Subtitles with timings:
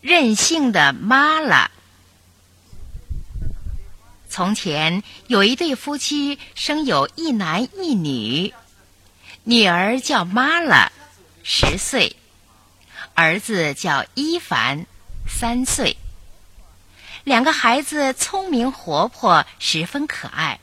[0.00, 1.70] 任性的妈了。
[4.28, 8.54] 从前有一对夫妻，生有一男一女，
[9.44, 10.92] 女儿叫妈了，
[11.42, 12.14] 十岁；
[13.14, 14.86] 儿子叫伊凡，
[15.28, 15.96] 三岁。
[17.24, 20.60] 两个孩子聪明活泼，十分可爱，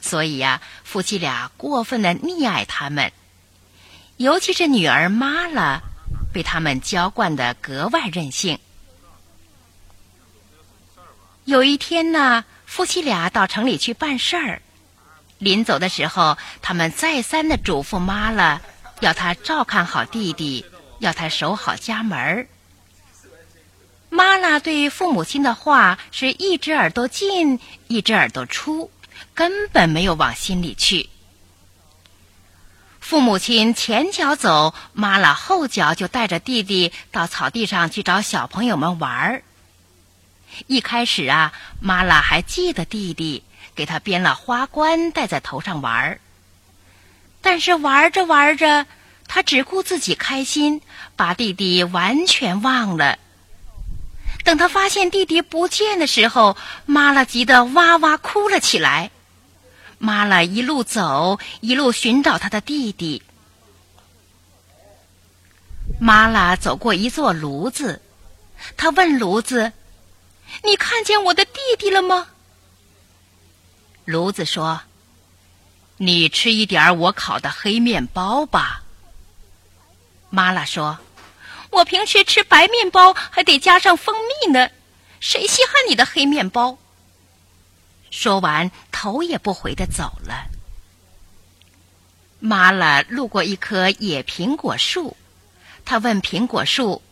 [0.00, 3.12] 所以呀，夫妻俩过分的溺爱他们，
[4.16, 5.82] 尤其是女儿妈了，
[6.34, 8.58] 被他们娇惯的格外任性。
[11.46, 12.44] 有一天呢。
[12.66, 14.60] 夫妻俩到城里去办事儿，
[15.38, 18.60] 临走的时候，他们再三的嘱咐妈了，
[18.98, 20.66] 要她照看好弟弟，
[20.98, 22.48] 要他守好家门儿。
[24.08, 28.90] 妈了对父母亲的话是一只耳朵进，一只耳朵出，
[29.34, 31.08] 根本没有往心里去。
[33.04, 39.42] 父母亲前脚走，妈了后脚就带着弟弟到草地上去找小朋友们玩儿。
[40.68, 46.20] 一开始啊，妈拉还记得弟弟，给他编了花冠戴在头上玩儿。
[47.42, 48.86] 但是玩着玩着，
[49.28, 50.80] 他只顾自己开心，
[51.14, 53.18] 把弟弟完全忘了。
[54.44, 59.10] 等他发现弟弟不见的时候，妈拉急得哇哇哭了起来。
[59.98, 63.22] 妈拉一路走，一路寻找他的弟弟。
[66.00, 68.02] 妈拉走过一座炉子，
[68.76, 69.72] 他问炉子。
[70.62, 72.28] 你看见我的弟弟了吗？
[74.04, 74.82] 炉子说
[75.96, 78.82] ：“你吃一点我烤的黑面包吧。”
[80.30, 80.98] 妈拉说
[81.70, 84.70] ：“我平时吃白面包还得加上蜂蜜呢，
[85.20, 86.76] 谁稀罕你的黑面包？”
[88.16, 90.46] 说完，头也不回的走了。
[92.38, 95.16] 妈拉路过一棵野苹果树，
[95.84, 97.02] 他问苹果树：“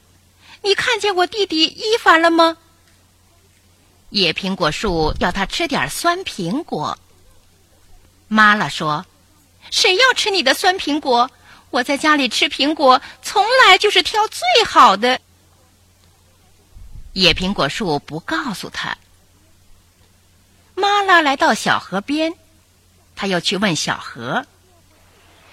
[0.62, 2.56] 你看见我弟弟伊凡了吗？”
[4.10, 6.96] 野苹果树要他吃点酸苹果。
[8.28, 9.04] 妈了说
[9.72, 11.28] ：“谁要吃你的酸苹果？
[11.70, 15.20] 我在家里吃苹果，从来就是挑最好的。”
[17.12, 18.96] 野苹果树不告诉他。
[20.74, 22.34] 妈拉来到小河边，
[23.14, 24.46] 他又去问小河：“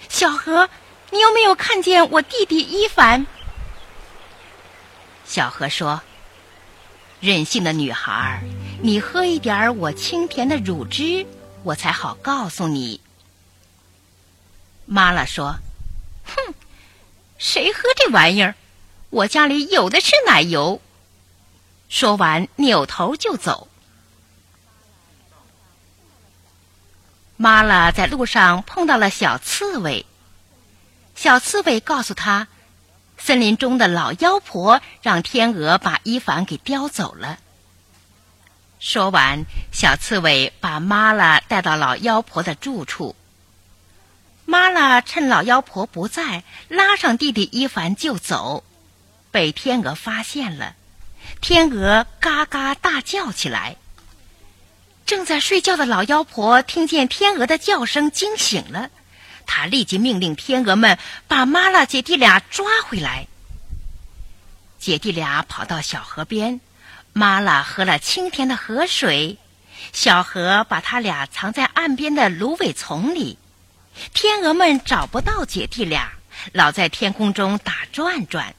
[0.08, 0.68] 小河，
[1.10, 3.26] 你有没有看见我弟弟伊凡？”
[5.24, 6.00] 小河说。
[7.20, 8.42] 任性的女孩，
[8.80, 11.26] 你喝一点我清甜的乳汁，
[11.64, 12.98] 我才好告诉你。
[14.86, 15.56] 妈拉说
[16.24, 16.54] ：“哼，
[17.36, 18.54] 谁喝这玩意儿？
[19.10, 20.80] 我家里有的是奶油。”
[21.90, 23.68] 说完，扭头就走。
[27.42, 30.04] 妈了在路上碰到了小刺猬，
[31.14, 32.48] 小刺猬告诉他。
[33.16, 37.38] 森林中的老妖婆让天鹅把伊凡给叼走了。
[38.78, 43.16] 说完，小刺猬把妈拉带到老妖婆的住处。
[44.44, 48.64] 妈拉趁老妖婆不在，拉上弟弟伊凡就走，
[49.30, 50.74] 被天鹅发现了。
[51.40, 53.76] 天鹅嘎嘎大叫起来。
[55.10, 58.90] 正在睡觉的老妖婆听见天鹅的叫声，惊醒了。
[59.44, 63.26] 她立即命令天鹅们把妈拉姐弟俩抓回来。
[64.78, 66.60] 姐弟俩跑到小河边，
[67.12, 69.36] 妈拉喝了清甜的河水，
[69.92, 73.36] 小河把他俩藏在岸边的芦苇丛里。
[74.14, 76.12] 天鹅们找不到姐弟俩，
[76.52, 78.54] 老在天空中打转转。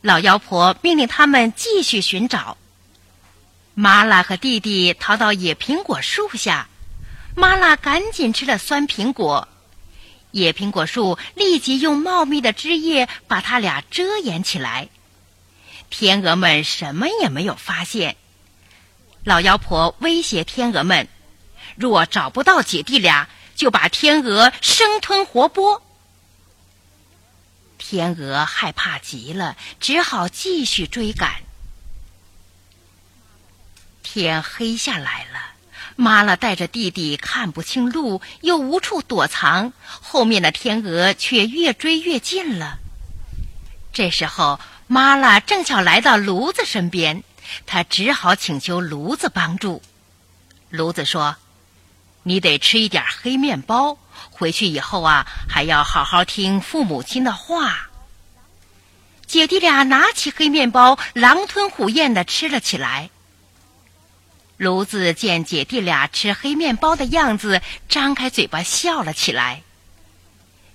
[0.00, 2.56] 老妖婆命令他们继续寻找。
[3.80, 6.68] 妈拉和弟弟逃到野苹果树下。
[7.36, 9.46] 妈拉赶紧吃了酸苹果，
[10.32, 14.88] 野苹果树立即用茂密的枝叶把它俩遮掩起来。
[15.90, 18.16] 天鹅们什么也没有发现。
[19.22, 21.06] 老妖婆威胁天鹅们：
[21.76, 25.82] 若找不到姐弟俩，就把天鹅生吞活剥。
[27.78, 31.47] 天鹅害怕极了，只好继续追赶。
[34.02, 35.40] 天黑下来了。
[35.96, 42.78] 妈妈带着弟弟看不清路，又无处躲藏，后面的天鹅却越追越近了。
[43.92, 47.24] 这时候，妈妈正巧来到炉子身边，
[47.66, 49.82] 他只好请求炉子帮助。
[50.70, 51.34] 炉子说
[52.22, 53.98] ：“你得吃一点黑面包，
[54.30, 57.88] 回去以后啊，还要好好听父母亲的话。”
[59.26, 63.10] 姐弟俩拿起黑面包，狼吞虎咽的吃了起来。
[64.58, 69.62] 炉子见姐弟俩吃黑面包的样子，张开嘴巴笑了起来。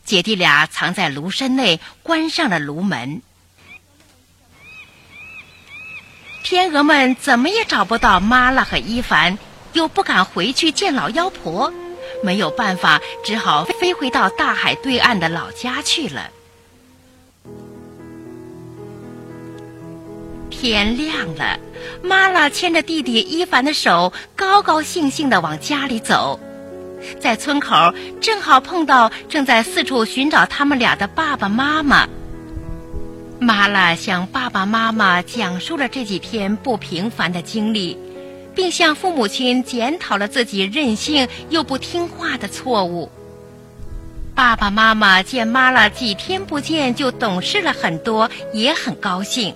[0.06, 3.22] 姐弟俩藏在炉身内，关上了炉门。
[6.44, 9.38] 天鹅们怎么也找不到玛拉和伊凡，
[9.74, 11.74] 又不敢回去见老妖婆，
[12.24, 16.30] 没有办法，只好飞回到大海对岸的老家去了。
[20.64, 21.60] 天亮了，
[22.02, 26.40] 玛拉牵着弟弟伊凡的手，高高兴兴地往家里走。
[27.20, 32.08] 在村口，正好碰到正在四处寻找他们俩的爸爸妈妈。
[33.40, 37.98] 玛拉向爸爸妈妈讲述了这几天不平凡的经历，
[38.56, 43.12] 并向父母亲检讨了自己任性又不听话的错误。
[44.34, 49.54] 爸爸妈妈见玛拉几天不见就懂事了很多，也很高兴。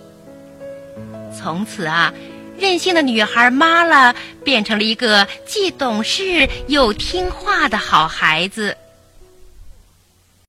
[1.38, 2.12] 从此啊，
[2.58, 8.76] 任性的女孩妈了变成了一个既懂事又听话的好孩子。